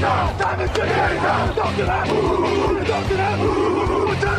[0.00, 0.88] 他们是天
[1.22, 3.40] 上，跳起来，舞，起来，我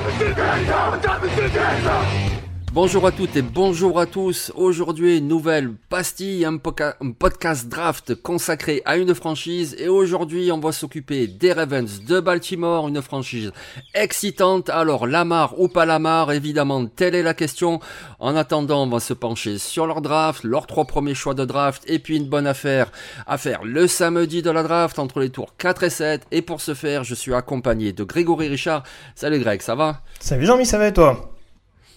[0.03, 2.54] 们是天上，他们是天上。
[2.75, 4.52] Bonjour à toutes et bonjour à tous.
[4.53, 9.77] Aujourd'hui, nouvelle pastille, un, podcast draft consacré à une franchise.
[9.79, 13.53] Et aujourd'hui, on va s'occuper des Ravens de Baltimore, une franchise
[13.93, 14.70] excitante.
[14.70, 17.79] Alors, Lamar ou pas Lamar, évidemment, telle est la question.
[18.20, 21.81] En attendant, on va se pencher sur leur draft, leurs trois premiers choix de draft.
[21.87, 22.91] Et puis, une bonne affaire
[23.26, 26.27] à faire le samedi de la draft entre les tours 4 et 7.
[26.31, 28.84] Et pour ce faire, je suis accompagné de Grégory Richard.
[29.15, 30.01] Salut Greg, ça va?
[30.20, 31.34] Salut Jean-Mi, ça va et toi?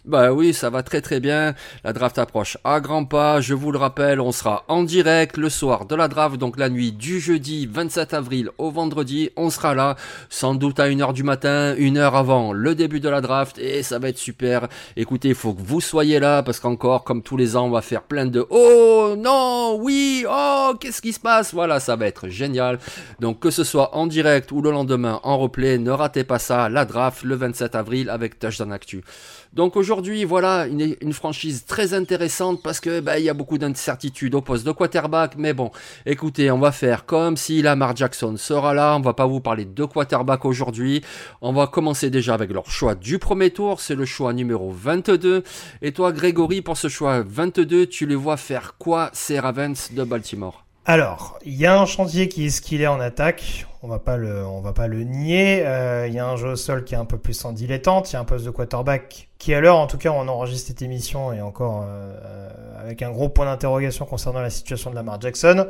[0.08, 1.54] Bah oui, ça va très très bien.
[1.84, 3.42] La draft approche à grands pas.
[3.42, 6.70] Je vous le rappelle, on sera en direct le soir de la draft, donc la
[6.70, 9.28] nuit du jeudi 27 avril au vendredi.
[9.36, 9.96] On sera là,
[10.30, 13.82] sans doute à 1h du matin, une heure avant le début de la draft, et
[13.82, 14.68] ça va être super.
[14.96, 17.82] Écoutez, il faut que vous soyez là, parce qu'encore, comme tous les ans, on va
[17.82, 21.52] faire plein de Oh non, oui, oh, qu'est-ce qui se passe?
[21.52, 22.78] Voilà, ça va être génial.
[23.20, 26.70] Donc que ce soit en direct ou le lendemain en replay, ne ratez pas ça.
[26.70, 29.04] La draft le 27 avril avec Touchdown Actu.
[29.52, 34.34] Donc aujourd'hui, voilà, une, franchise très intéressante parce que bah, il y a beaucoup d'incertitudes
[34.34, 35.34] au poste de quarterback.
[35.36, 35.70] Mais bon,
[36.06, 38.96] écoutez, on va faire comme si Lamar Jackson sera là.
[38.96, 41.02] On va pas vous parler de quarterback aujourd'hui.
[41.40, 43.80] On va commencer déjà avec leur choix du premier tour.
[43.80, 45.42] C'est le choix numéro 22.
[45.82, 50.04] Et toi, Grégory, pour ce choix 22, tu les vois faire quoi ces Ravens de
[50.04, 50.67] Baltimore?
[50.90, 53.66] Alors, il y a un chantier qui est ce qu'il est en attaque.
[53.82, 55.62] On va pas le, on va pas le nier.
[55.66, 58.10] Euh, Il y a un jeu au sol qui est un peu plus en dilettante.
[58.10, 60.68] Il y a un poste de quarterback qui, à l'heure, en tout cas, on enregistre
[60.68, 62.48] cette émission et encore euh,
[62.80, 65.66] avec un gros point d'interrogation concernant la situation de Lamar Jackson.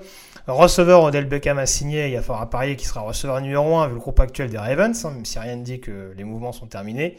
[0.46, 2.10] Receveur, Odell Beckham a signé.
[2.10, 5.04] Il va falloir parier qu'il sera receveur numéro 1 vu le groupe actuel des Ravens,
[5.04, 7.16] hein, même si rien ne dit que les mouvements sont terminés.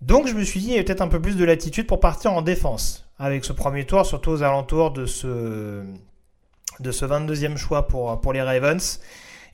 [0.00, 2.00] Donc, je me suis dit, il y a peut-être un peu plus de latitude pour
[2.00, 5.84] partir en défense avec ce premier tour, surtout aux alentours de ce,
[6.80, 9.00] de ce 22e choix pour, pour les Ravens.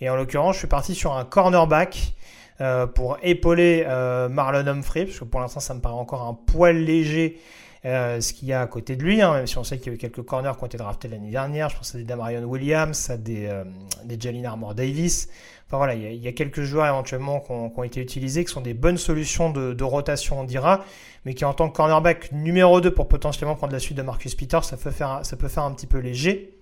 [0.01, 2.15] Et en l'occurrence, je suis parti sur un cornerback
[2.61, 6.35] euh, pour épauler euh, Marlon Humphrey, parce que pour l'instant, ça me paraît encore un
[6.35, 7.39] poil léger
[7.85, 9.89] euh, ce qu'il y a à côté de lui, hein, même si on sait qu'il
[9.89, 11.69] y a eu quelques corners qui ont été draftés l'année dernière.
[11.69, 13.65] Je pense à des Damarion Williams, à des, euh,
[14.05, 15.29] des Jalen Armour Davis.
[15.67, 17.85] Enfin voilà, il y, a, il y, a, quelques joueurs éventuellement qui ont, qui ont,
[17.85, 20.85] été utilisés, qui sont des bonnes solutions de, de, rotation, on dira,
[21.25, 24.35] mais qui en tant que cornerback numéro 2 pour potentiellement prendre la suite de Marcus
[24.35, 26.58] Peters, ça peut faire, ça peut faire un petit peu léger.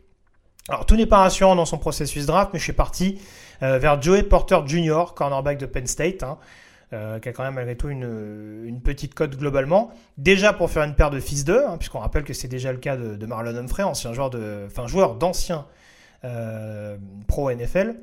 [0.69, 3.21] Alors tout n'est pas rassurant dans son processus draft, mais je suis parti
[3.63, 6.39] euh, vers Joey Porter Jr., cornerback de Penn State, hein,
[6.93, 9.91] euh, qui a quand même malgré tout une, une, petite cote globalement.
[10.19, 12.79] Déjà pour faire une paire de fils d'eux, hein, puisqu'on rappelle que c'est déjà le
[12.79, 15.67] cas de, Marlon Humphrey, ancien joueur de, enfin joueur d'ancien
[16.25, 16.97] euh,
[17.29, 17.95] pro NFL.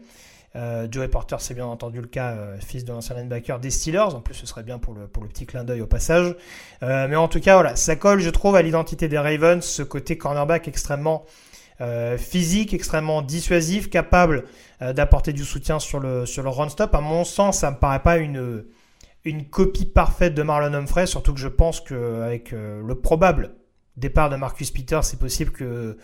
[0.55, 4.13] Euh, Joey Porter, c'est bien entendu le cas, euh, fils de l'ancien linebacker des Steelers.
[4.13, 6.35] En plus, ce serait bien pour le, pour le petit clin d'œil au passage.
[6.83, 9.81] Euh, mais en tout cas, voilà, ça colle, je trouve, à l'identité des Ravens, ce
[9.81, 11.25] côté cornerback extrêmement
[11.81, 14.45] euh, physique, extrêmement dissuasif, capable
[14.81, 16.93] euh, d'apporter du soutien sur le, sur le run-stop.
[16.93, 18.63] À mon sens, ça me paraît pas une,
[19.49, 23.55] copie parfaite de Marlon Humphrey, surtout que je pense qu'avec euh, le probable
[23.97, 25.97] départ de Marcus Peters, c'est possible que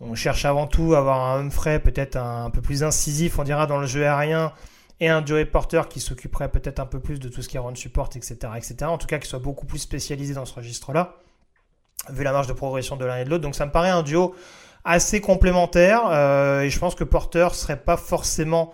[0.00, 3.42] on cherche avant tout à avoir un Humphrey peut-être un, un, peu plus incisif, on
[3.42, 4.52] dira, dans le jeu aérien,
[5.00, 7.60] et un Joey Porter qui s'occuperait peut-être un peu plus de tout ce qui est
[7.60, 8.76] run support, etc., etc.
[8.82, 11.16] En tout cas, qui soit beaucoup plus spécialisé dans ce registre-là,
[12.10, 13.42] vu la marge de progression de l'un et de l'autre.
[13.42, 14.34] Donc ça me paraît un duo
[14.88, 18.72] assez complémentaire, euh, et je pense que Porter serait pas forcément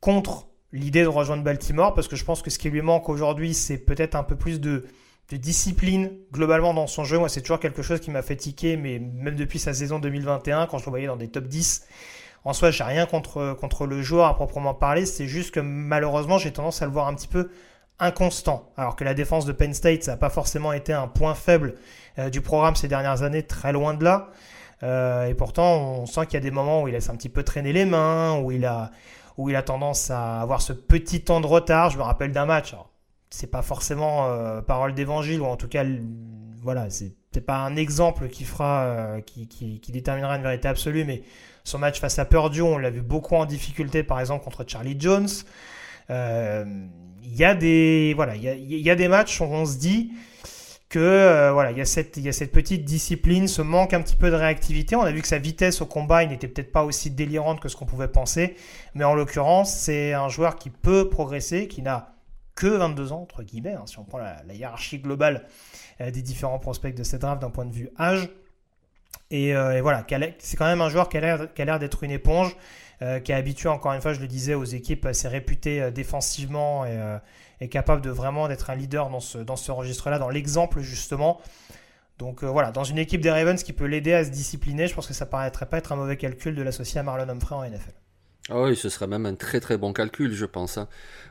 [0.00, 3.54] contre l'idée de rejoindre Baltimore, parce que je pense que ce qui lui manque aujourd'hui,
[3.54, 4.84] c'est peut-être un peu plus de
[5.30, 7.18] discipline globalement dans son jeu.
[7.18, 10.66] Moi, c'est toujours quelque chose qui m'a fait tiquer, mais même depuis sa saison 2021,
[10.66, 11.86] quand je le voyais dans des top 10,
[12.44, 15.06] en soi, j'ai rien contre, contre le joueur à proprement parler.
[15.06, 17.48] C'est juste que malheureusement, j'ai tendance à le voir un petit peu
[17.98, 18.70] inconstant.
[18.76, 21.76] Alors que la défense de Penn State, ça n'a pas forcément été un point faible
[22.18, 24.30] euh, du programme ces dernières années, très loin de là.
[24.82, 27.28] Euh, et pourtant, on sent qu'il y a des moments où il laisse un petit
[27.28, 28.90] peu traîner les mains, où il a,
[29.36, 31.90] où il a tendance à avoir ce petit temps de retard.
[31.90, 32.74] Je me rappelle d'un match.
[33.30, 35.84] C'est pas forcément euh, parole d'évangile ou en tout cas
[36.62, 41.22] voilà c'est pas un exemple qui fera euh, qui, qui, déterminera une vérité absolue mais
[41.64, 44.96] son match face à Purdue on l'a vu beaucoup en difficulté par exemple contre Charlie
[44.98, 45.28] Jones
[46.08, 49.76] il y a des voilà il y a, y a, des matchs où on se
[49.76, 50.12] dit
[50.98, 54.02] euh, voilà, il y, a cette, il y a cette petite discipline, ce manque un
[54.02, 54.96] petit peu de réactivité.
[54.96, 57.76] On a vu que sa vitesse au combat n'était peut-être pas aussi délirante que ce
[57.76, 58.56] qu'on pouvait penser,
[58.94, 62.16] mais en l'occurrence, c'est un joueur qui peut progresser, qui n'a
[62.54, 65.44] que 22 ans, entre guillemets, hein, si on prend la, hiérarchie globale
[66.00, 68.28] euh, des différents prospects de cette draft d'un point de vue âge.
[69.30, 70.04] Et, euh, voilà,
[70.38, 72.56] c'est quand même un joueur qui a l'air d'être une éponge,
[73.00, 76.98] qui est habitué, encore une fois, je le disais, aux équipes assez réputées défensivement et
[77.60, 81.40] est capable de vraiment d'être un leader dans ce, dans ce registre-là, dans l'exemple justement.
[82.18, 84.94] Donc euh, voilà, dans une équipe des Ravens qui peut l'aider à se discipliner, je
[84.94, 87.64] pense que ça paraîtrait pas être un mauvais calcul de l'associer à Marlon Humphrey en
[87.64, 87.92] NFL.
[88.48, 90.78] Ah oui, ce serait même un très très bon calcul, je pense.
[90.78, 90.86] Hein.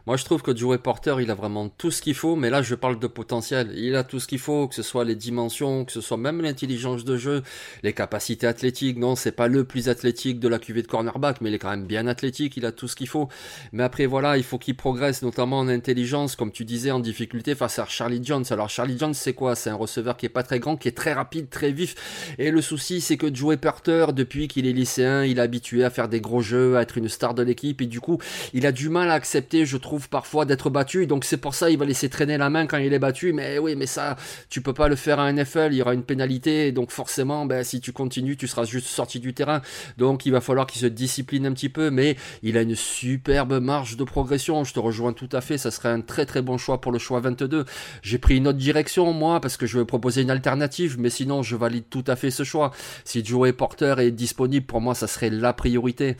[0.05, 2.61] Moi, je trouve que Joey Porter, il a vraiment tout ce qu'il faut, mais là,
[2.61, 3.71] je parle de potentiel.
[3.75, 6.41] Il a tout ce qu'il faut, que ce soit les dimensions, que ce soit même
[6.41, 7.41] l'intelligence de jeu,
[7.83, 8.97] les capacités athlétiques.
[8.97, 11.69] Non, c'est pas le plus athlétique de la cuvée de cornerback, mais il est quand
[11.69, 13.29] même bien athlétique, il a tout ce qu'il faut.
[13.71, 17.55] Mais après, voilà, il faut qu'il progresse, notamment en intelligence, comme tu disais, en difficulté
[17.55, 18.45] face à Charlie Jones.
[18.49, 19.55] Alors, Charlie Jones, c'est quoi?
[19.55, 22.35] C'est un receveur qui est pas très grand, qui est très rapide, très vif.
[22.39, 25.89] Et le souci, c'est que Joey Porter, depuis qu'il est lycéen, il est habitué à
[25.89, 28.17] faire des gros jeux, à être une star de l'équipe et du coup
[28.53, 31.07] il a du mal à accepter je trouve parfois d'être battu.
[31.07, 33.33] Donc c'est pour ça il va laisser traîner la main quand il est battu.
[33.33, 34.15] Mais oui mais ça
[34.49, 36.71] tu peux pas le faire à NFL il y aura une pénalité.
[36.71, 39.61] Donc forcément ben, si tu continues tu seras juste sorti du terrain.
[39.97, 41.89] Donc il va falloir qu'il se discipline un petit peu.
[41.89, 44.63] Mais il a une superbe marge de progression.
[44.63, 45.57] Je te rejoins tout à fait.
[45.57, 47.65] Ça serait un très très bon choix pour le choix 22
[48.01, 50.97] j'ai pris une autre direction moi parce que je vais proposer une alternative.
[50.99, 52.71] Mais sinon je valide tout à fait ce choix.
[53.03, 56.17] Si Joey Porter est disponible pour moi ça serait la priorité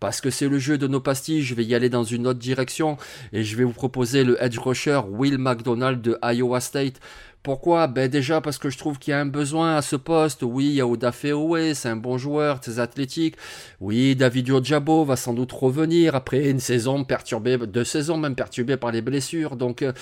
[0.00, 2.38] parce que c'est le jeu de nos pastilles, je vais y aller dans une autre
[2.38, 2.96] direction
[3.32, 7.00] et je vais vous proposer le edge rusher Will McDonald de Iowa State.
[7.46, 7.86] Pourquoi?
[7.86, 10.42] Ben déjà parce que je trouve qu'il y a un besoin à ce poste.
[10.42, 13.36] Oui, il y a Owe, c'est un bon joueur, très athlétique.
[13.80, 18.76] Oui, David Ojabo va sans doute revenir après une saison perturbée, deux saisons même perturbées
[18.76, 19.54] par les blessures.
[19.54, 19.92] Donc euh,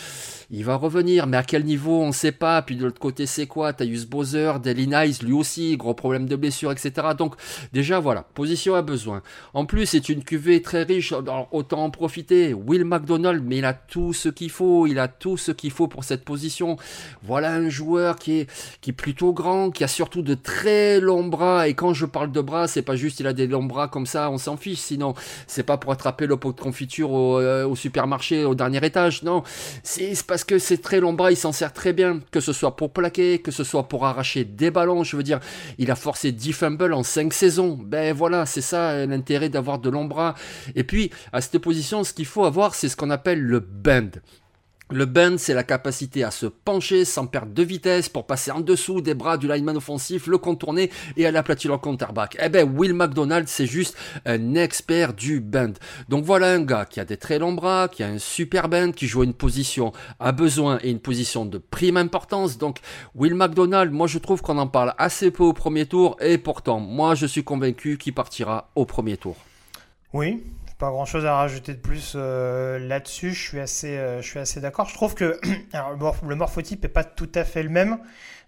[0.51, 2.63] il va revenir, mais à quel niveau on ne sait pas.
[2.63, 3.75] Puis de l'autre côté c'est quoi?
[3.75, 7.09] Tyus Bowser, Delin lui aussi, gros problème de blessure, etc.
[7.19, 7.35] Donc
[7.75, 9.21] déjà voilà, position à besoin.
[9.53, 11.13] En plus c'est une cuvée très riche,
[11.53, 12.55] autant en profiter.
[12.55, 15.89] Will McDonald, mais il a tout ce qu'il faut, il a tout ce qu'il faut
[15.89, 16.79] pour cette position.
[17.23, 18.51] Voilà un joueur qui est,
[18.81, 21.69] qui plutôt grand, qui a surtout de très longs bras.
[21.69, 24.07] Et quand je parle de bras, c'est pas juste il a des longs bras comme
[24.07, 24.79] ça, on s'en fiche.
[24.79, 25.15] Sinon,
[25.47, 29.23] c'est pas pour attraper le pot de confiture au, euh, supermarché au dernier étage.
[29.23, 29.43] Non,
[29.83, 32.21] c'est parce que ces très longs bras, il s'en sert très bien.
[32.31, 35.03] Que ce soit pour plaquer, que ce soit pour arracher des ballons.
[35.03, 35.41] Je veux dire,
[35.79, 37.79] il a forcé 10 fumbles en 5 saisons.
[37.83, 40.35] Ben voilà, c'est ça l'intérêt d'avoir de longs bras.
[40.75, 44.11] Et puis, à cette position, ce qu'il faut avoir, c'est ce qu'on appelle le bend.
[44.91, 48.61] Le bend, c'est la capacité à se pencher sans perdre de vitesse pour passer en
[48.61, 52.37] dessous des bras du lineman offensif, le contourner et aller aplatir le counterback.
[52.41, 53.97] Eh ben, Will McDonald, c'est juste
[54.27, 55.73] un expert du bend.
[56.11, 58.93] Donc voilà un gars qui a des très longs bras, qui a un super bend,
[58.93, 62.59] qui joue une position à besoin et une position de prime importance.
[62.59, 62.81] Donc
[63.15, 66.79] Will McDonald, moi je trouve qu'on en parle assez peu au premier tour et pourtant,
[66.79, 69.37] moi je suis convaincu qu'il partira au premier tour.
[70.13, 70.43] Oui,
[70.85, 73.33] pas grand chose à rajouter de plus euh, là-dessus.
[73.33, 74.87] Je suis assez, euh, assez d'accord.
[74.87, 75.41] Je trouve que
[76.29, 77.99] le morphotype est pas tout à fait le même,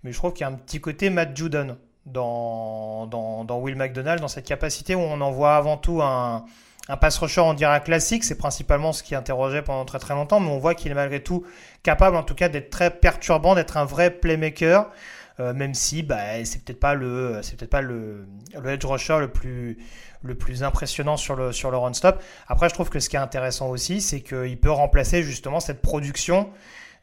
[0.03, 4.21] mais je trouve qu'il y a un petit côté Matt Judon dans, dans, Will McDonald,
[4.21, 6.44] dans cette capacité où on envoie avant tout un,
[6.91, 8.23] un pass rusher, on dirait classique.
[8.23, 11.23] C'est principalement ce qui interrogeait pendant très très longtemps, mais on voit qu'il est malgré
[11.23, 11.47] tout
[11.83, 14.91] capable, en tout cas, d'être très perturbant, d'être un vrai playmaker.
[15.38, 18.27] Euh, même si bah, c'est peut-être pas le c'est peut-être pas le,
[18.59, 19.76] le edge rusher le plus
[20.23, 22.23] le plus impressionnant sur le, sur le run-stop.
[22.49, 25.81] Après, je trouve que ce qui est intéressant aussi, c'est qu'il peut remplacer justement cette
[25.83, 26.50] production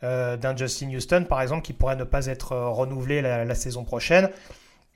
[0.04, 3.84] euh, d'un Justin Houston, par exemple, qui pourrait ne pas être euh, renouvelé la, saison
[3.84, 4.30] prochaine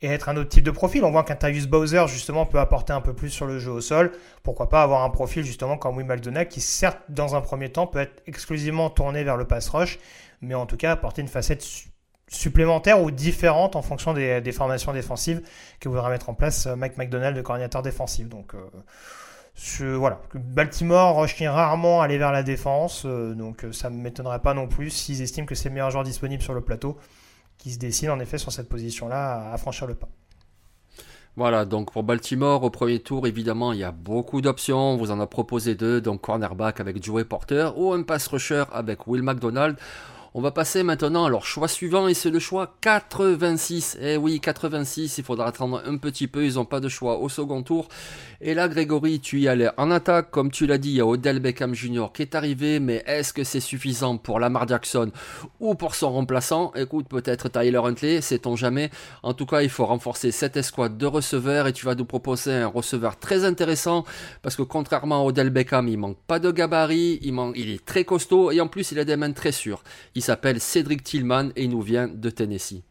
[0.01, 1.03] et être un autre type de profil.
[1.05, 3.81] On voit qu'un Tyus Bowser, justement, peut apporter un peu plus sur le jeu au
[3.81, 4.11] sol.
[4.43, 7.99] Pourquoi pas avoir un profil, justement, comme Will qui, certes, dans un premier temps, peut
[7.99, 9.97] être exclusivement tourné vers le pass rush,
[10.41, 11.63] mais en tout cas apporter une facette
[12.27, 15.41] supplémentaires ou différentes en fonction des, formations défensives
[15.79, 18.27] que voudra mettre en place euh, Mike McDonald, le coordinateur défensif.
[18.27, 24.41] Donc euh, voilà, Baltimore rechigne rarement aller vers la défense, euh, donc ça ne m'étonnerait
[24.41, 26.97] pas non plus s'ils estiment que c'est le meilleur joueur disponible sur le plateau
[27.57, 30.09] qui se dessine en effet sur cette position-là à, franchir le pas.
[31.35, 34.93] Voilà, donc pour Baltimore, au premier tour, évidemment, il y a beaucoup d'options.
[34.93, 38.63] On vous en a proposé deux, donc cornerback avec Joey Porter ou un pass rusher
[38.71, 39.77] avec Will McDonald.
[40.37, 43.97] On va passer maintenant à leur choix suivant et c'est le choix 86.
[43.99, 47.27] Eh oui, 86, il faudra attendre un petit peu, ils n'ont pas de choix au
[47.27, 47.87] second tour.
[48.39, 51.07] Et là, Grégory, tu y allais en attaque, comme tu l'as dit, il y a
[51.07, 52.09] Odell Beckham Jr.
[52.13, 55.11] qui est arrivé, mais est-ce que c'est suffisant pour Lamar Jackson
[55.59, 56.71] ou pour son remplaçant?
[56.75, 58.91] Écoute, peut-être Tyler Huntley, sait-on jamais.
[59.23, 62.53] En tout cas, il faut renforcer cette escouade de receveurs et tu vas nous proposer
[62.53, 64.05] un receveur très intéressant
[64.43, 68.51] parce que contrairement à Odell Beckham, il manque pas de gabarit, il, est très costaud
[68.51, 69.81] et en plus il a des mains très sûres.
[70.27, 72.83] S'appelle Cédric Tillman et il nous vient de Tennessee.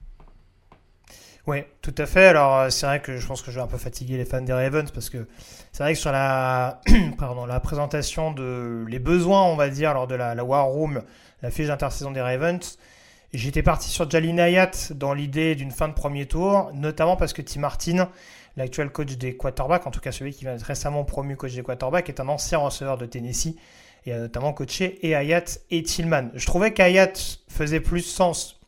[1.47, 2.29] Oui, tout à fait.
[2.29, 4.41] Alors, euh, c'est vrai que je pense que je vais un peu fatiguer les fans
[4.41, 5.29] des Ravens parce que
[5.71, 6.81] c'est vrai que sur la,
[7.19, 11.03] pardon, la présentation de les besoins, on va dire, lors de la, War Room,
[11.43, 12.79] la fiche d'intersaison des Ravens,
[13.35, 17.43] j'étais parti sur Jalin Hayat dans l'idée d'une fin de premier tour, notamment parce que
[17.43, 18.09] Tim Martin,
[18.57, 21.63] l'actuel coach des quarterbacks, en tout cas celui qui vient d'être récemment promu coach des
[21.63, 23.57] quarterbacks, est un ancien receveur de Tennessee
[24.07, 26.31] et a notamment coaché et Hayat et Tillman.
[26.35, 27.13] Je trouvais qu'Hayat
[27.49, 28.61] faisait plus sens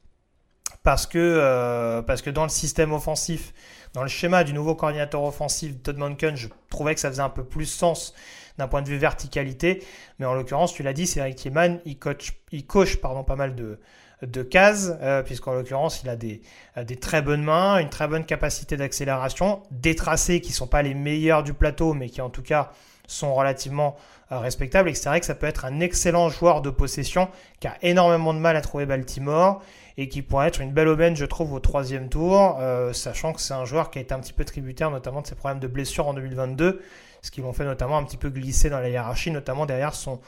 [0.83, 3.52] parce que, euh, parce que dans le système offensif,
[3.95, 7.30] dans le schéma du nouveau coordinateur offensif Todd Monken, je trouvais que ça faisait un
[7.30, 8.14] peu plus sens
[8.59, 9.85] d'un point de vue verticalité.
[10.18, 13.37] Mais en l'occurrence, tu l'as dit, c'est Eric Tillman, il coach, il coche pardon, pas
[13.37, 13.78] mal de,
[14.23, 16.42] de cases, euh, puisqu'en l'occurrence, il a des,
[16.85, 20.83] des très bonnes mains, une très bonne capacité d'accélération, des tracés qui ne sont pas
[20.83, 22.73] les meilleurs du plateau, mais qui en tout cas
[23.08, 23.96] sont relativement
[24.30, 24.88] euh, respectables.
[24.88, 28.32] Et c'est vrai que ça peut être un excellent joueur de possession qui a énormément
[28.32, 29.60] de mal à trouver Baltimore
[29.96, 33.40] et qui pourrait être une belle aubaine, je trouve, au troisième tour, euh, sachant que
[33.40, 35.66] c'est un joueur qui a été un petit peu tributaire, notamment de ses problèmes de
[35.66, 36.80] blessure en 2022,
[37.20, 40.20] ce qui l'ont fait notamment un petit peu glisser dans la hiérarchie, notamment derrière son,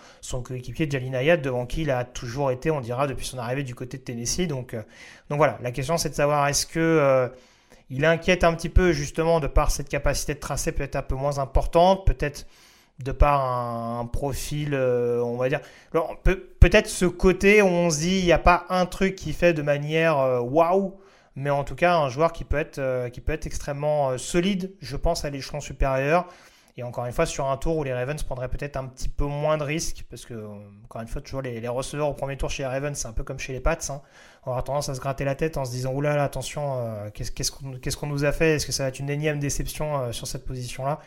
[0.42, 3.76] coéquipier Jalin Ayat, devant qui il a toujours été, on dira, depuis son arrivée du
[3.76, 4.48] côté de Tennessee.
[4.48, 4.82] Donc, euh,
[5.28, 7.30] voilà, la question c'est de savoir est-ce que
[7.90, 11.16] il inquiète un petit peu justement de par cette capacité de tracer peut-être un peu
[11.16, 12.46] moins importante, peut-être
[13.02, 15.60] de par un, profil, euh, on va dire.
[16.60, 19.52] peut-être ce côté où on se dit, il n'y a pas un truc qui fait
[19.54, 20.98] de manière euh, waouh,
[21.34, 24.72] mais en tout cas un joueur qui peut être, euh, qui peut être extrêmement solide,
[24.80, 26.26] je pense, à l'échelon supérieur.
[26.76, 29.24] Et encore une fois, sur un tour où les Ravens prendraient peut-être un petit peu
[29.24, 30.34] moins de risques, parce que,
[30.84, 33.24] encore une fois, toujours les, receveurs au premier tour chez les Ravens, c'est un peu
[33.24, 33.76] comme chez les Pats.
[33.88, 34.00] Hein.
[34.46, 37.96] On aura tendance à se gratter la tête en se disant Oulala, là, attention, qu'est-ce
[37.96, 38.54] qu'on nous a fait?
[38.54, 41.00] Est-ce que ça va être une énième déception sur cette position-là?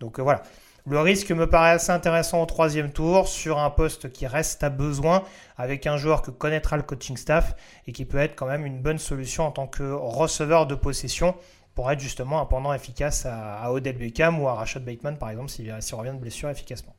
[0.00, 0.42] Donc voilà.
[0.84, 4.68] Le risque me paraît assez intéressant au troisième tour sur un poste qui reste à
[4.68, 5.22] besoin
[5.56, 7.54] avec un joueur que connaîtra le coaching staff
[7.86, 11.36] et qui peut être quand même une bonne solution en tant que receveur de possession
[11.76, 15.50] pour être justement un pendant efficace à, Odell Beckham ou à Rashad Bateman par exemple
[15.50, 16.96] s'il revient de blessure efficacement.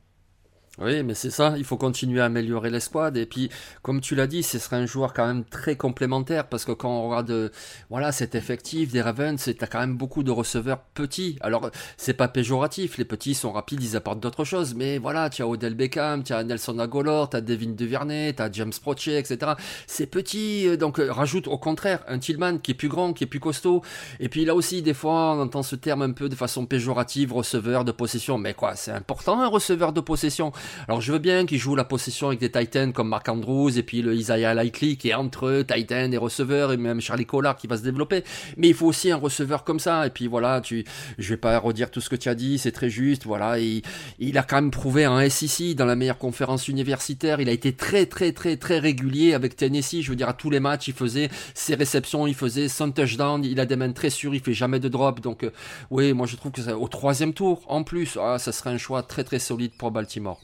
[0.80, 3.16] Oui, mais c'est ça, il faut continuer à améliorer l'escouade.
[3.16, 3.48] Et puis,
[3.82, 6.90] comme tu l'as dit, ce serait un joueur quand même très complémentaire parce que quand
[6.90, 7.48] on regarde euh,
[7.90, 11.38] voilà, cet effectif des Ravens, tu as quand même beaucoup de receveurs petits.
[11.42, 14.74] Alors, c'est pas péjoratif, les petits sont rapides, ils apportent d'autres choses.
[14.74, 18.72] Mais voilà, tu as Odell Beckham, tu Nelson Agolor, tu as Devin Duvernay, tu James
[18.82, 19.52] Prochet, etc.
[19.86, 23.22] C'est petit, euh, donc euh, rajoute au contraire un Tillman qui est plus grand, qui
[23.22, 23.82] est plus costaud.
[24.18, 27.32] Et puis là aussi, des fois, on entend ce terme un peu de façon péjorative,
[27.32, 28.38] receveur de possession.
[28.38, 30.52] Mais quoi, c'est important un receveur de possession
[30.88, 33.82] alors je veux bien qu'il joue la possession avec des Titans comme Mark Andrews et
[33.82, 37.66] puis le Isaiah Likely qui est entre Titan et receveur et même Charlie Collard qui
[37.66, 38.24] va se développer.
[38.56, 40.06] Mais il faut aussi un receveur comme ça.
[40.06, 40.84] Et puis voilà, tu,
[41.18, 43.24] je vais pas redire tout ce que tu as dit, c'est très juste.
[43.24, 47.40] Voilà, il, a quand même prouvé en SEC dans la meilleure conférence universitaire.
[47.40, 50.02] Il a été très très très très régulier avec Tennessee.
[50.02, 53.44] Je veux dire à tous les matchs, il faisait ses réceptions, il faisait son touchdown.
[53.44, 55.20] Il a des mains très sûres, il fait jamais de drop.
[55.20, 55.50] Donc euh,
[55.90, 59.02] oui, moi je trouve que au troisième tour en plus, ah, ça serait un choix
[59.02, 60.40] très très solide pour Baltimore.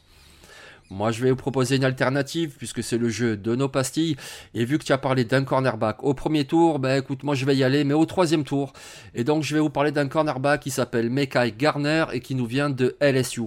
[0.92, 4.16] Moi, je vais vous proposer une alternative puisque c'est le jeu de nos pastilles.
[4.54, 7.44] Et vu que tu as parlé d'un cornerback au premier tour, ben écoute, moi je
[7.44, 8.72] vais y aller, mais au troisième tour.
[9.14, 12.46] Et donc, je vais vous parler d'un cornerback qui s'appelle Mekai Garner et qui nous
[12.46, 13.42] vient de LSU.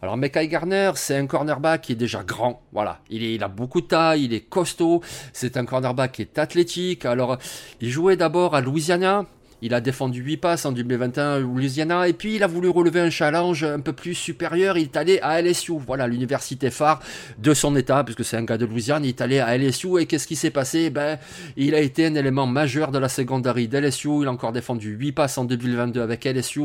[0.00, 3.00] Alors Mekai Garner, c'est un cornerback qui est déjà grand, voilà.
[3.10, 5.02] Il, il a beaucoup de taille, il est costaud.
[5.34, 7.04] C'est un cornerback qui est athlétique.
[7.04, 7.36] Alors,
[7.82, 9.26] il jouait d'abord à Louisiana,
[9.62, 13.10] il a défendu 8 passes en 2021 Louisiana et puis il a voulu relever un
[13.10, 14.78] challenge un peu plus supérieur.
[14.78, 17.00] Il est allé à LSU, voilà l'université phare
[17.38, 19.04] de son état, puisque c'est un gars de Louisiane.
[19.04, 20.90] Il est allé à LSU et qu'est-ce qui s'est passé?
[20.90, 21.18] Ben,
[21.56, 24.22] il a été un élément majeur de la secondary d'LSU.
[24.22, 26.64] Il a encore défendu 8 passes en 2022 avec LSU.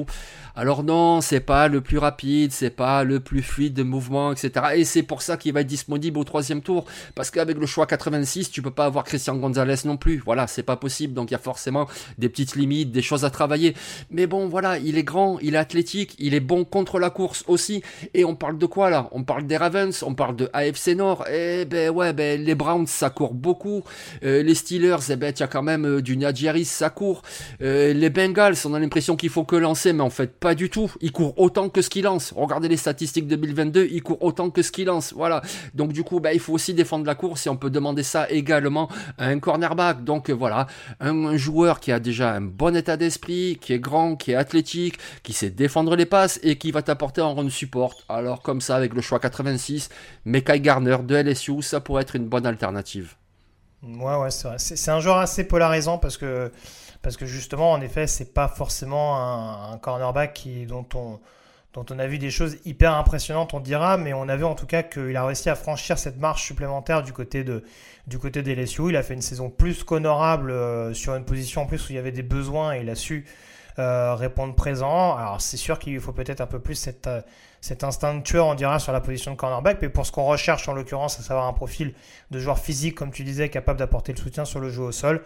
[0.55, 4.51] Alors non, c'est pas le plus rapide, c'est pas le plus fluide de mouvement, etc.
[4.75, 6.85] Et c'est pour ça qu'il va être disponible au troisième tour,
[7.15, 10.21] parce qu'avec le choix 86, tu peux pas avoir Christian Gonzalez non plus.
[10.23, 11.15] Voilà, c'est pas possible.
[11.15, 11.87] Donc il y a forcément
[12.19, 13.75] des petites limites, des choses à travailler.
[14.11, 17.43] Mais bon, voilà, il est grand, il est athlétique, il est bon contre la course
[17.47, 17.83] aussi.
[18.13, 19.09] Et on parle de quoi là?
[19.11, 21.25] On parle des Ravens, on parle de AFC Nord.
[21.31, 23.83] Eh ben ouais, ben les Browns ça court beaucoup.
[24.23, 27.21] Euh, les Steelers, eh ben y quand même euh, du Nadjaris, ça court.
[27.61, 30.69] Euh, les Bengals, on a l'impression qu'il faut que lancer, mais en fait pas du
[30.69, 30.91] tout.
[31.01, 32.33] Il court autant que ce qu'il lance.
[32.35, 35.13] Regardez les statistiques 2022, il court autant que ce qu'il lance.
[35.13, 35.41] Voilà.
[35.73, 38.29] Donc du coup, bah, il faut aussi défendre la course et on peut demander ça
[38.29, 40.03] également à un cornerback.
[40.03, 40.67] Donc voilà,
[40.99, 44.97] un, joueur qui a déjà un bon état d'esprit, qui est grand, qui est athlétique,
[45.23, 47.95] qui sait défendre les passes et qui va t'apporter un run support.
[48.09, 49.89] Alors comme ça, avec le choix 86,
[50.25, 53.15] Mekai Garner de LSU, ça pourrait être une bonne alternative.
[53.83, 54.57] Ouais, ouais, c'est vrai.
[54.59, 56.51] C'est un joueur assez polarisant parce que
[57.01, 59.17] parce que justement, en effet, c'est pas forcément
[59.71, 61.19] un, cornerback qui, dont, on,
[61.73, 64.53] dont on a vu des choses hyper impressionnantes, on dira, mais on a vu en
[64.53, 67.63] tout cas qu'il a réussi à franchir cette marche supplémentaire du côté de
[68.05, 68.89] du côté des LSU.
[68.89, 71.95] Il a fait une saison plus qu'honorable euh, sur une position en plus où il
[71.95, 73.25] y avait des besoins et il a su
[73.79, 75.15] euh, répondre présent.
[75.15, 77.21] Alors c'est sûr qu'il faut peut-être un peu plus cette, euh,
[77.59, 80.25] cet instinct de tueur, on dira, sur la position de cornerback, mais pour ce qu'on
[80.25, 81.93] recherche en l'occurrence, à savoir un profil
[82.29, 85.23] de joueur physique, comme tu disais, capable d'apporter le soutien sur le jeu au sol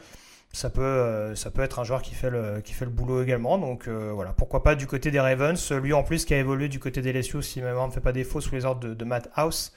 [0.54, 3.22] ça peut, euh, ça peut être un joueur qui fait le, qui fait le boulot
[3.22, 3.58] également.
[3.58, 5.72] Donc euh, voilà, pourquoi pas du côté des Ravens.
[5.72, 8.02] Lui en plus qui a évolué du côté des LSU, si ma mémoire ne fait
[8.02, 9.74] pas défaut, sous les ordres de, Matt House,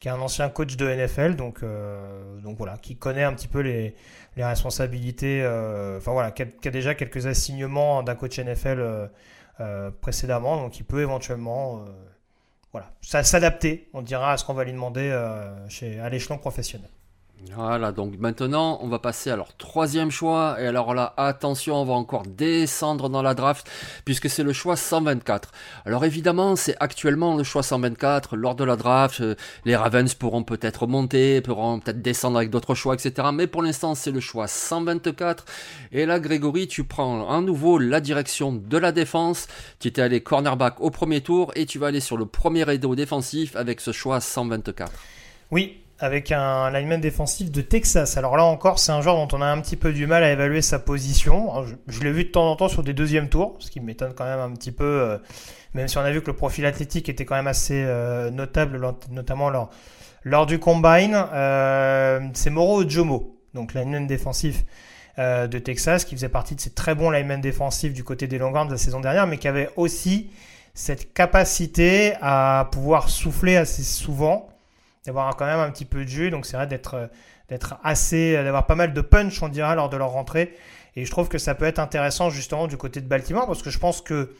[0.00, 1.36] qui est un ancien coach de NFL.
[1.62, 3.94] Euh, donc voilà, qui connaît un petit peu les,
[4.36, 5.42] les responsabilités.
[6.04, 9.10] voilà, qui a, déjà quelques assignements d'un coach NFL
[10.00, 10.56] précédemment.
[10.56, 11.84] Donc il peut éventuellement
[12.72, 15.10] voilà, s'adapter, on dira, à ce qu'on va lui demander
[15.68, 16.90] chez, à l'échelon professionnel.
[17.54, 20.56] Voilà, donc maintenant on va passer à leur troisième choix.
[20.60, 23.70] Et alors là, attention, on va encore descendre dans la draft
[24.04, 25.52] puisque c'est le choix 124.
[25.84, 28.36] Alors évidemment, c'est actuellement le choix 124.
[28.36, 32.74] Lors de la draft, euh, les Ravens pourront peut-être monter, pourront peut-être descendre avec d'autres
[32.74, 33.28] choix, etc.
[33.32, 35.44] Mais pour l'instant, c'est le choix 124.
[35.92, 39.46] Et là, Grégory, tu prends à nouveau la direction de la défense.
[39.78, 42.96] Tu étais allé cornerback au premier tour et tu vas aller sur le premier rideau
[42.96, 44.90] défensif avec ce choix 124.
[45.50, 48.16] Oui, avec un lineman défensif de Texas.
[48.16, 50.30] Alors là encore, c'est un joueur dont on a un petit peu du mal à
[50.30, 51.64] évaluer sa position.
[51.88, 54.24] je, l'ai vu de temps en temps sur des deuxièmes tours, ce qui m'étonne quand
[54.24, 55.18] même un petit peu, euh,
[55.74, 58.80] même si on a vu que le profil athlétique était quand même assez euh, notable,
[59.10, 59.70] notamment lors,
[60.22, 61.16] lors du combine.
[61.32, 64.64] Euh, c'est Moro Jomo, donc lineman défensif
[65.18, 68.70] de Texas, qui faisait partie de ces très bons linemen défensifs du côté des Longhorns
[68.70, 70.30] la saison dernière, mais qui avait aussi
[70.74, 74.48] cette capacité à pouvoir souffler assez souvent
[75.08, 76.30] d'avoir quand même un petit peu de jus.
[76.30, 79.88] Donc c'est vrai d'être euh, assez, euh, d'avoir pas mal de punch, on dira, lors
[79.88, 80.54] de leur rentrée.
[80.96, 83.70] Et je trouve que ça peut être intéressant justement du côté de Baltimore parce que
[83.70, 84.34] je pense que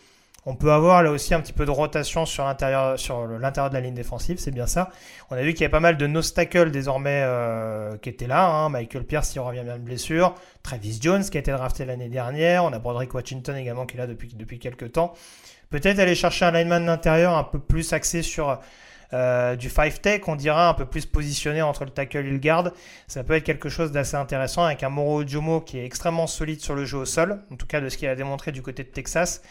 [0.47, 3.75] on peut avoir là aussi un petit peu de rotation sur l'intérieur, sur l'intérieur de
[3.75, 4.91] la ligne défensive, c'est bien ça.
[5.31, 8.47] On a vu qu'il y a pas mal de no-stackle désormais euh, qui étaient là.
[8.47, 8.69] Hein.
[8.69, 10.35] Michael Pierce, il revient bien de blessure.
[10.63, 12.65] Travis Jones qui a été drafté l'année dernière.
[12.65, 15.13] On a Broderick Washington également qui est là depuis, depuis quelques temps.
[15.71, 18.59] Peut-être aller chercher un lineman d'intérieur un peu plus axé sur
[19.13, 22.73] euh, du 5-tech, on dira un peu plus positionné entre le tackle et le garde.
[23.07, 26.61] Ça peut être quelque chose d'assez intéressant avec un Moro Jomo qui est extrêmement solide
[26.61, 28.85] sur le jeu au sol, en tout cas de ce qu'il a démontré du côté
[28.85, 29.43] de Texas,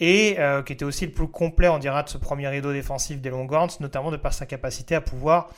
[0.00, 3.20] et euh, qui était aussi le plus complet, on dira, de ce premier rideau défensif
[3.20, 5.48] des Longhorns, notamment de par sa capacité à pouvoir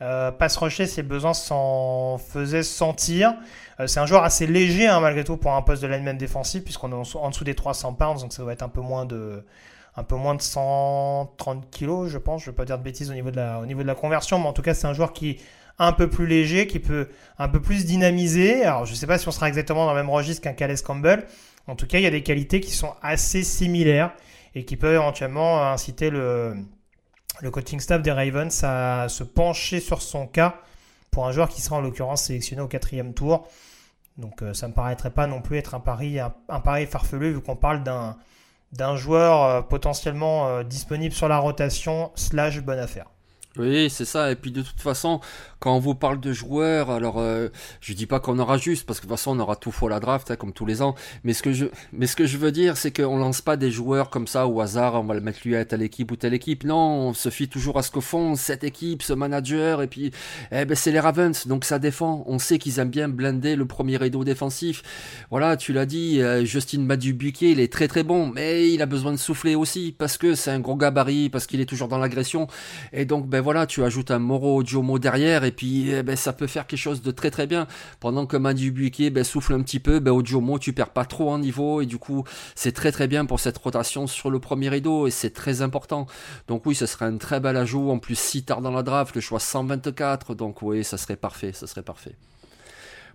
[0.00, 3.34] euh, pass rusher si le besoin s'en faisait sentir.
[3.80, 6.62] Euh, c'est un joueur assez léger hein, malgré tout pour un poste de lineman défensif
[6.62, 9.44] puisqu'on est en, dessous des 300 pounds donc ça va être un peu moins de
[9.98, 12.42] un peu moins de 130 kilos, je pense.
[12.42, 13.36] Je ne vais pas dire de bêtises au niveau de
[13.82, 15.40] la, conversion, mais en tout cas, c'est un joueur qui est
[15.80, 17.08] un peu plus léger, qui peut
[17.38, 18.64] un peu plus dynamiser.
[18.64, 20.76] Alors, je ne sais pas si on sera exactement dans le même registre qu'un Calais
[20.76, 21.26] Campbell.
[21.66, 24.12] En tout cas, il y a des qualités qui sont assez similaires
[24.54, 26.54] et qui peuvent éventuellement inciter le,
[27.40, 30.60] le coaching staff des Ravens à se pencher sur son cas
[31.10, 33.48] pour un joueur qui sera en l'occurrence sélectionné au quatrième tour.
[34.16, 37.32] Donc, euh, ça ne me paraîtrait pas non plus être un pari, un pari farfelu
[37.32, 38.16] vu qu'on parle d'un
[38.72, 43.06] d'un joueur euh, potentiellement euh, disponible sur la rotation slash bonne affaire.
[43.58, 44.30] Oui, c'est ça.
[44.30, 45.20] Et puis de toute façon,
[45.58, 47.48] quand on vous parle de joueurs, alors euh,
[47.80, 49.88] je dis pas qu'on aura juste, parce que de toute façon on aura tout faux
[49.88, 50.94] la draft, hein, comme tous les ans.
[51.24, 53.72] Mais ce que je, mais ce que je veux dire, c'est qu'on lance pas des
[53.72, 54.94] joueurs comme ça au hasard.
[54.94, 56.62] On va le mettre lui à telle équipe ou telle équipe.
[56.62, 59.82] Non, on se fie toujours à ce que font cette équipe, ce manager.
[59.82, 60.12] Et puis,
[60.52, 62.22] eh ben c'est les Ravens, donc ça défend.
[62.28, 64.82] On sait qu'ils aiment bien blender le premier rideau défensif.
[65.30, 68.86] Voilà, tu l'as dit, euh, Justin Madubuquet, il est très très bon, mais il a
[68.86, 71.98] besoin de souffler aussi parce que c'est un gros gabarit, parce qu'il est toujours dans
[71.98, 72.46] l'agression.
[72.92, 76.34] Et donc, ben voilà, tu ajoutes un Moro Jomo derrière et puis eh ben, ça
[76.34, 77.66] peut faire quelque chose de très très bien.
[77.98, 81.06] Pendant que Manu Buiquet ben, souffle un petit peu, ben, au Jomo tu perds pas
[81.06, 84.38] trop en niveau et du coup c'est très très bien pour cette rotation sur le
[84.38, 86.06] premier rideau et c'est très important.
[86.46, 87.88] Donc oui, ce serait un très bel ajout.
[87.90, 91.54] En plus, si tard dans la draft, le choix 124, donc oui, ça serait parfait,
[91.54, 92.16] ça serait parfait.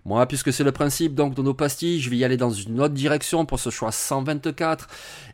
[0.06, 2.78] Moi, puisque c'est le principe donc de nos pastilles, je vais y aller dans une
[2.78, 4.86] autre direction pour ce choix 124.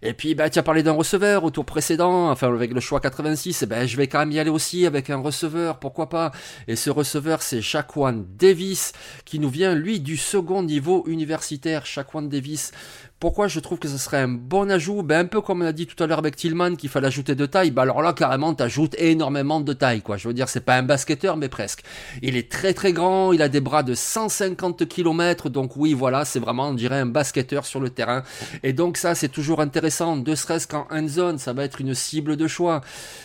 [0.03, 3.01] Et puis, bah, tu as parlé d'un receveur au tour précédent, enfin avec le choix
[3.01, 6.31] 86, et ben, je vais quand même y aller aussi avec un receveur, pourquoi pas?
[6.69, 8.93] Et ce receveur, c'est Shaquan Davis,
[9.25, 11.85] qui nous vient, lui, du second niveau universitaire.
[11.85, 12.71] Shaquan Davis,
[13.19, 15.03] pourquoi je trouve que ce serait un bon ajout?
[15.03, 17.35] Ben, Un peu comme on a dit tout à l'heure avec Tillman qu'il fallait ajouter
[17.35, 17.73] de taille.
[17.73, 20.01] Ben, alors là, carrément, tu ajoutes énormément de taille.
[20.01, 20.17] Quoi.
[20.17, 21.83] Je veux dire, c'est pas un basketteur, mais presque.
[22.23, 25.49] Il est très très grand, il a des bras de 150 km.
[25.49, 28.23] Donc oui, voilà, c'est vraiment, on dirait, un basketteur sur le terrain.
[28.63, 30.17] Et donc ça, c'est toujours intéressant.
[30.17, 32.81] De serait-ce qu'en end zone, ça va être une cible de choix.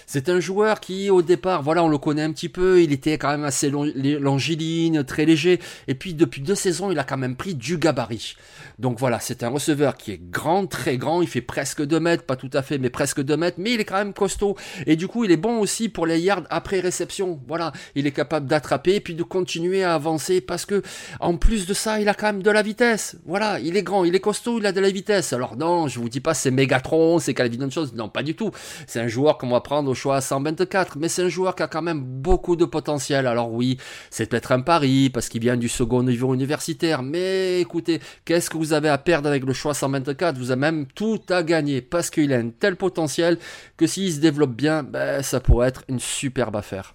[0.08, 2.82] C'est un joueur qui, au départ, voilà, on le connaît un petit peu.
[2.82, 5.60] Il était quand même assez longiligne, très léger.
[5.88, 8.36] Et puis, depuis deux saisons, il a quand même pris du gabarit.
[8.80, 12.24] Donc voilà, c'est un receveur qui est grand, très grand, il fait presque 2 mètres,
[12.24, 14.58] pas tout à fait, mais presque 2 mètres, mais il est quand même costaud.
[14.86, 17.39] Et du coup, il est bon aussi pour les yards après réception.
[17.48, 20.82] Voilà, il est capable d'attraper puis de continuer à avancer parce que,
[21.25, 23.17] en plus de ça, il a quand même de la vitesse.
[23.25, 25.33] Voilà, il est grand, il est costaud, il a de la vitesse.
[25.33, 27.93] Alors non, je vous dis pas c'est Megatron, c'est Calvin chose.
[27.95, 28.51] Non, pas du tout.
[28.85, 31.63] C'est un joueur qu'on va prendre au choix à 124, mais c'est un joueur qui
[31.63, 33.25] a quand même beaucoup de potentiel.
[33.25, 33.77] Alors oui,
[34.11, 38.57] c'est peut-être un pari parce qu'il vient du second niveau universitaire, mais écoutez, qu'est-ce que
[38.57, 42.11] vous avez à perdre avec le choix 124 Vous avez même tout à gagner parce
[42.11, 43.39] qu'il a un tel potentiel
[43.77, 46.93] que s'il se développe bien, ben, ça pourrait être une superbe affaire.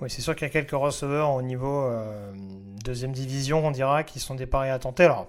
[0.00, 2.30] Oui, c'est sûr qu'il y a quelques receveurs au niveau euh,
[2.84, 5.04] deuxième division, on dira, qui sont des paris à tenter.
[5.04, 5.28] Alors,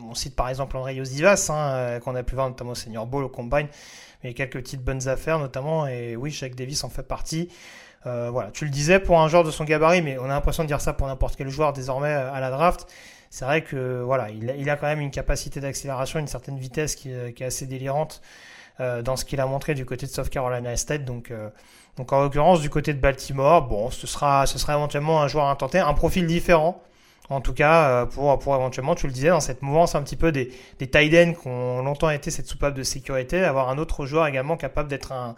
[0.00, 3.06] on cite par exemple André Yosivas, hein, euh, qu'on a pu voir notamment au Senior
[3.06, 3.68] Bowl, au Combine,
[4.24, 7.48] mais quelques petites bonnes affaires notamment, et oui, Jacques Davis en fait partie.
[8.06, 10.64] Euh, voilà, tu le disais pour un joueur de son gabarit, mais on a l'impression
[10.64, 12.88] de dire ça pour n'importe quel joueur désormais à la draft.
[13.30, 17.10] C'est vrai que voilà, il a, quand même une capacité d'accélération, une certaine vitesse qui,
[17.10, 18.20] est assez délirante
[18.78, 21.04] dans ce qu'il a montré du côté de South Carolina State.
[21.04, 21.32] Donc,
[21.96, 25.46] donc en l'occurrence du côté de Baltimore, bon, ce sera, ce sera éventuellement un joueur
[25.46, 26.82] intenté, un profil différent
[27.32, 30.16] en tout cas, euh, pour, pour éventuellement, tu le disais, dans cette mouvance un petit
[30.16, 33.78] peu des, des tight ends qui ont longtemps été cette soupape de sécurité, avoir un
[33.78, 35.34] autre joueur également capable d'être un,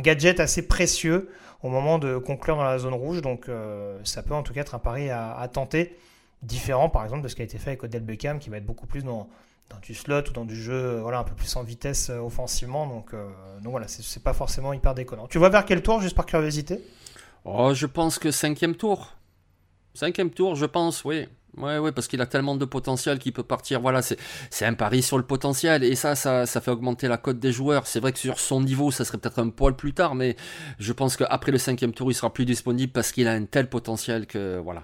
[0.00, 1.30] gadget assez précieux
[1.62, 3.20] au moment de conclure dans la zone rouge.
[3.20, 5.96] Donc, euh, ça peut en tout cas être un pari à, tenter,
[6.42, 8.66] différent par exemple de ce qui a été fait avec Odell Beckham, qui va être
[8.66, 9.28] beaucoup plus dans,
[9.70, 12.86] dans du slot ou dans du jeu voilà, un peu plus en vitesse euh, offensivement.
[12.86, 15.26] Donc, donc voilà, c'est pas forcément hyper déconnant.
[15.26, 16.80] Tu vois vers quel tour, juste par curiosité?
[17.44, 19.14] Oh, je pense que cinquième tour.
[19.94, 21.26] Cinquième tour, je pense, oui.
[21.56, 23.80] Ouais, ouais, parce qu'il a tellement de potentiel qu'il peut partir.
[23.80, 27.38] Voilà, c'est un pari sur le potentiel et ça, ça, ça fait augmenter la cote
[27.38, 27.86] des joueurs.
[27.86, 30.36] C'est vrai que sur son niveau, ça serait peut-être un poil plus tard, mais
[30.78, 33.70] je pense qu'après le cinquième tour, il sera plus disponible parce qu'il a un tel
[33.70, 34.82] potentiel que voilà.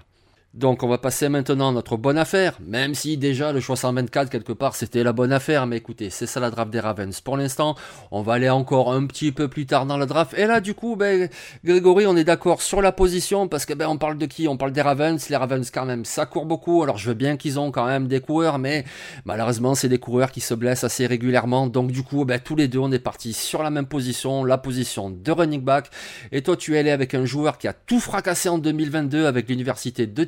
[0.53, 4.29] Donc on va passer maintenant à notre bonne affaire, même si déjà le choix 124
[4.29, 7.21] quelque part c'était la bonne affaire, mais écoutez, c'est ça la draft des Ravens.
[7.21, 7.73] Pour l'instant,
[8.11, 10.35] on va aller encore un petit peu plus tard dans la draft.
[10.37, 11.27] Et là du coup, ben,
[11.65, 14.47] Grégory, on est d'accord sur la position, parce que ben on parle de qui?
[14.47, 17.35] On parle des Ravens, les Ravens quand même, ça court beaucoup, alors je veux bien
[17.35, 18.85] qu'ils ont quand même des coureurs, mais
[19.25, 22.67] malheureusement c'est des coureurs qui se blessent assez régulièrement, donc du coup, ben, tous les
[22.67, 25.89] deux on est partis sur la même position, la position de running back,
[26.31, 29.49] et toi tu es allé avec un joueur qui a tout fracassé en 2022 avec
[29.49, 30.23] l'université de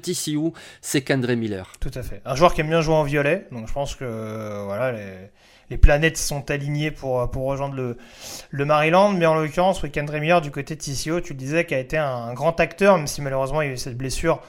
[0.81, 1.71] C'est Kendra Miller.
[1.79, 2.21] Tout à fait.
[2.25, 4.91] Un joueur qui aime bien jouer en violet, donc je pense que voilà
[5.69, 7.97] les, planètes sont alignées pour, pour rejoindre le,
[8.49, 11.65] le Maryland, mais en l'occurrence, oui, Kendra Miller du côté de TCO, tu le disais,
[11.65, 14.41] qui a été un, grand acteur, même si malheureusement il y a eu cette blessure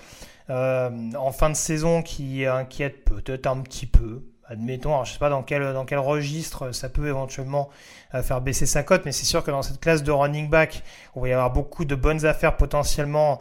[0.50, 4.22] euh, en fin de saison qui inquiète peut-être un petit peu.
[4.48, 7.68] Admettons, alors je sais pas dans quel, dans quel registre ça peut éventuellement
[8.14, 10.84] euh, faire baisser sa cote, mais c'est sûr que dans cette classe de running back,
[11.16, 13.40] on va y avoir beaucoup de bonnes affaires potentiellement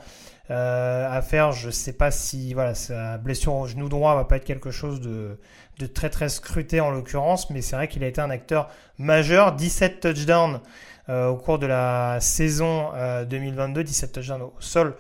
[0.51, 1.51] euh, à faire.
[1.51, 5.01] Je sais pas si voilà sa blessure au genou droit va pas être quelque chose
[5.01, 5.39] de,
[5.79, 9.53] de très très scruté en l'occurrence, mais c'est vrai qu'il a été un acteur majeur.
[9.53, 10.60] 17 touchdowns
[11.10, 12.91] euh, au cours de la saison
[13.27, 14.95] 2022, euh, 17 touchdowns au sol.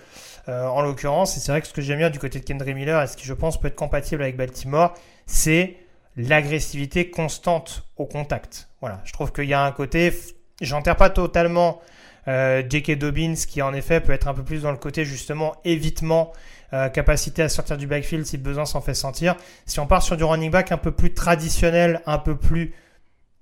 [0.47, 3.01] en l'occurrence, et c'est vrai que ce que j'aime bien du côté de Kendry Miller,
[3.01, 4.93] et ce qui je pense peut être compatible avec Baltimore,
[5.25, 5.77] c'est
[6.17, 8.69] l'agressivité constante au contact.
[8.81, 10.13] Voilà, je trouve qu'il y a un côté,
[10.61, 11.81] j'enterre pas totalement
[12.27, 12.97] euh, J.K.
[12.97, 16.33] Dobbins qui en effet peut être un peu plus dans le côté justement évitement,
[16.73, 19.35] euh, capacité à sortir du backfield si besoin s'en fait sentir.
[19.65, 22.73] Si on part sur du running back un peu plus traditionnel, un peu plus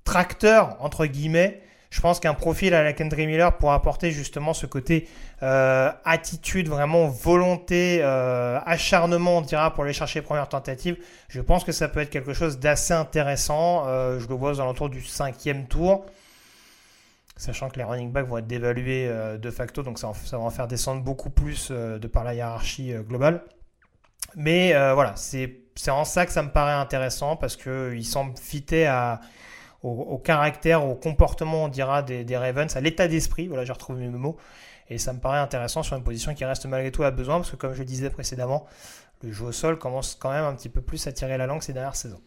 [0.04, 4.66] tracteur entre guillemets, je pense qu'un profil à la Kendry Miller pourra apporter justement ce
[4.66, 5.08] côté
[5.44, 10.98] euh, attitude, vraiment volonté, acharnement, on dira, pour aller chercher les premières tentatives.
[11.30, 13.86] Je pense que ça peut être quelque chose d'assez intéressant.
[14.18, 16.04] Je le vois aux alentours du cinquième tour
[17.36, 20.50] sachant que les running backs vont être dévalués euh, de facto, donc ça, va en
[20.50, 23.44] faire descendre beaucoup plus euh, de par la hiérarchie euh, globale.
[24.36, 28.92] Mais voilà, c'est en ça que ça me paraît intéressant parce qu'il semble fitter
[29.84, 33.48] au, caractère, au comportement, on dira, des, des Ravens, à l'état d'esprit.
[33.48, 34.38] Voilà, j'ai retrouvé mes mots.
[34.90, 37.52] Et ça me paraît intéressant sur une position qui reste malgré tout à besoin parce
[37.52, 38.66] que, comme je le disais précédemment,
[39.22, 41.62] le jeu au sol commence quand même un petit peu plus à tirer la langue
[41.62, 42.22] ces dernières saisons.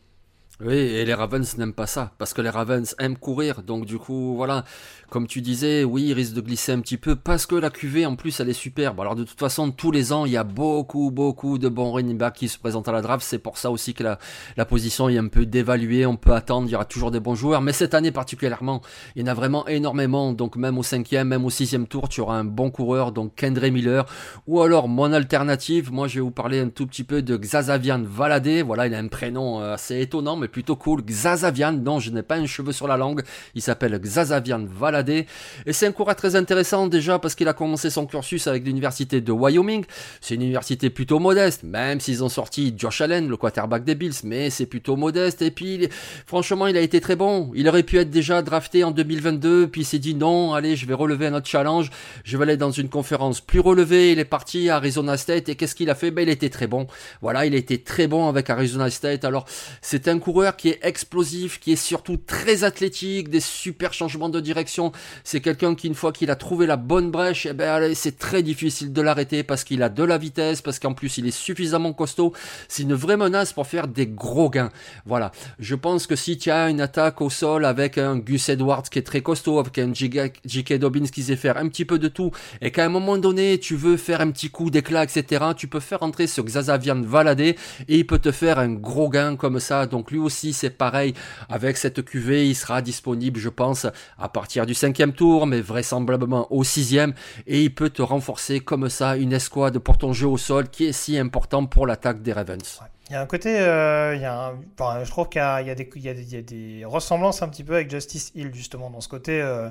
[0.58, 3.98] Oui, et les Ravens n'aiment pas ça, parce que les Ravens aiment courir, donc du
[3.98, 4.64] coup, voilà,
[5.10, 8.06] comme tu disais, oui, il risque de glisser un petit peu, parce que la QV,
[8.06, 8.98] en plus, elle est superbe.
[8.98, 12.16] Alors de toute façon, tous les ans, il y a beaucoup, beaucoup de bons running
[12.16, 15.18] backs qui se présentent à la draft, c'est pour ça aussi que la, position est
[15.18, 17.92] un peu dévaluée, on peut attendre, il y aura toujours des bons joueurs, mais cette
[17.92, 18.80] année particulièrement,
[19.14, 22.22] il y en a vraiment énormément, donc même au cinquième, même au sixième tour, tu
[22.22, 24.06] auras un bon coureur, donc Kendra Miller,
[24.46, 28.02] ou alors mon alternative, moi je vais vous parler un tout petit peu de Xazavian
[28.02, 31.02] Valadé, voilà, il a un prénom euh, assez étonnant, mais plutôt cool.
[31.02, 33.22] Xazavian, non, je n'ai pas un cheveu sur la langue.
[33.54, 35.26] Il s'appelle Xazavian Valadé.
[35.66, 39.20] Et c'est un coureur très intéressant déjà parce qu'il a commencé son cursus avec l'université
[39.20, 39.84] de Wyoming.
[40.20, 44.14] C'est une université plutôt modeste, même s'ils ont sorti Josh Allen, le quarterback des Bills,
[44.24, 45.42] mais c'est plutôt modeste.
[45.42, 45.88] Et puis,
[46.26, 47.50] franchement, il a été très bon.
[47.54, 50.86] Il aurait pu être déjà drafté en 2022, puis il s'est dit non, allez, je
[50.86, 51.90] vais relever un autre challenge.
[52.24, 54.12] Je vais aller dans une conférence plus relevée.
[54.12, 56.10] Il est parti à Arizona State et qu'est-ce qu'il a fait?
[56.10, 56.86] Ben, il était très bon.
[57.20, 59.24] Voilà, il était très bon avec Arizona State.
[59.24, 59.46] Alors,
[59.80, 60.18] c'est un
[60.56, 64.92] qui est explosif, qui est surtout très athlétique, des super changements de direction.
[65.24, 68.42] C'est quelqu'un qui, une fois qu'il a trouvé la bonne brèche, eh ben, c'est très
[68.42, 71.92] difficile de l'arrêter parce qu'il a de la vitesse, parce qu'en plus, il est suffisamment
[71.92, 72.32] costaud.
[72.68, 74.70] C'est une vraie menace pour faire des gros gains.
[75.06, 75.32] Voilà.
[75.58, 78.98] Je pense que si tu as une attaque au sol avec un Gus Edwards qui
[78.98, 80.74] est très costaud, avec un J.K.
[80.74, 83.74] Dobbins qui sait faire un petit peu de tout, et qu'à un moment donné, tu
[83.74, 87.56] veux faire un petit coup d'éclat, etc., tu peux faire entrer ce Xazavian Valadé
[87.88, 89.86] et il peut te faire un gros gain comme ça.
[89.86, 91.14] Donc lui aussi, c'est pareil.
[91.48, 93.86] Avec cette QV, il sera disponible, je pense,
[94.18, 97.14] à partir du cinquième tour, mais vraisemblablement au sixième,
[97.46, 100.84] et il peut te renforcer comme ça une escouade pour ton jeu au sol qui
[100.84, 102.80] est si important pour l'attaque des Ravens.
[103.08, 107.62] Il y a un côté, euh, je trouve qu'il y a des ressemblances un petit
[107.62, 109.70] peu avec Justice Hill justement dans ce côté, euh,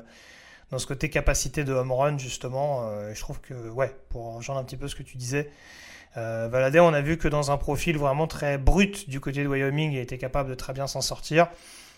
[0.71, 2.87] dans ce côté capacité de home run justement.
[2.87, 5.51] Euh, je trouve que ouais, pour rejoindre un petit peu ce que tu disais,
[6.17, 9.47] euh, Valadé, on a vu que dans un profil vraiment très brut du côté de
[9.47, 11.47] Wyoming, il était capable de très bien s'en sortir.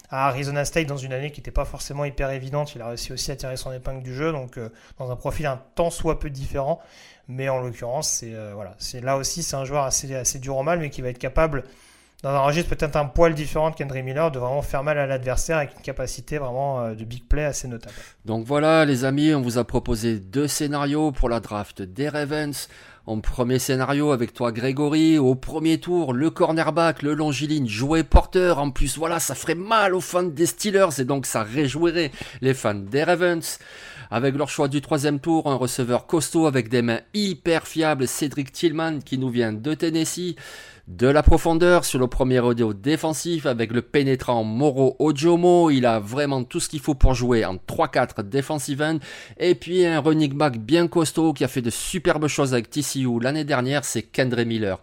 [0.10, 3.12] À Arizona State, dans une année qui n'était pas forcément hyper évidente, il a réussi
[3.12, 4.58] aussi à tirer son épingle du jeu, donc
[5.00, 6.82] dans un profil un tant soit peu différent.
[7.28, 10.64] Mais en l'occurrence, c'est euh, voilà, là aussi c'est un joueur assez, assez dur au
[10.64, 11.64] mal, mais qui va être capable
[12.28, 15.58] dans un registre peut-être un poil différent de Miller, de vraiment faire mal à l'adversaire
[15.58, 17.96] avec une capacité vraiment euh, de big play assez notable.
[18.26, 22.68] Donc voilà les amis, on vous a proposé deux scénarios pour la draft des Ravens.
[23.06, 28.60] En premier scénario avec toi Grégory, au premier tour, le cornerback, le longiligne, joué porteur.
[28.60, 32.12] En plus, voilà, ça ferait mal aux fans des Steelers et donc ça réjouirait
[32.42, 33.60] les fans des Ravens.
[34.12, 38.52] Avec leur choix du troisième tour, un receveur costaud avec des mains hyper fiables, Cédric
[38.52, 40.36] Tillman qui nous vient de Tennessee.
[40.88, 45.70] De la profondeur sur le premier rodeo défensif avec le pénétrant Moro Ojomo.
[45.70, 49.00] Il a vraiment tout ce qu'il faut pour jouer en 3-4 defensive end.
[49.38, 53.20] Et puis un running back bien costaud qui a fait de superbes choses avec TCU
[53.22, 54.80] l'année dernière, c'est Kendre Miller.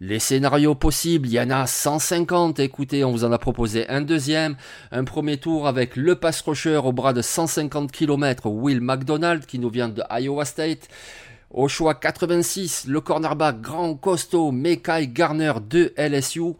[0.00, 2.58] Les scénarios possibles, il y en a 150.
[2.58, 4.56] Écoutez, on vous en a proposé un deuxième.
[4.90, 9.58] Un premier tour avec le pass rusher au bras de 150 km, Will McDonald, qui
[9.58, 10.88] nous vient de Iowa State.
[11.52, 16.54] Au choix 86, le cornerback grand costaud Mekai Garner de LSU.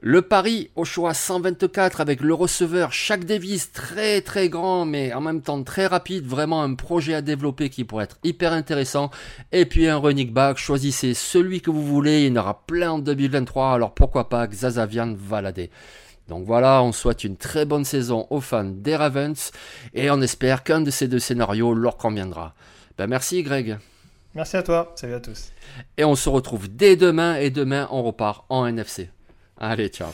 [0.00, 5.20] Le pari au choix 124 avec le receveur Shaq Davis, très très grand mais en
[5.20, 9.12] même temps très rapide, vraiment un projet à développer qui pourrait être hyper intéressant.
[9.52, 12.90] Et puis un running back, choisissez celui que vous voulez, il y en aura plein
[12.90, 15.70] en 2023, alors pourquoi pas Xazavian Valadé.
[16.28, 19.52] Donc voilà, on souhaite une très bonne saison aux fans des Ravens
[19.94, 22.54] et on espère qu'un de ces deux scénarios leur conviendra.
[22.98, 23.78] Ben merci Greg.
[24.34, 25.52] Merci à toi, salut à tous.
[25.96, 29.10] Et on se retrouve dès demain et demain on repart en NFC.
[29.56, 30.10] Allez, ciao